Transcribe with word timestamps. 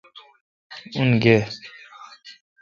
ان 0.97 1.09
گے۔ 1.23 1.35